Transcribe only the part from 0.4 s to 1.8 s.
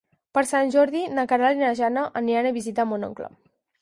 Sant Jordi na Queralt i na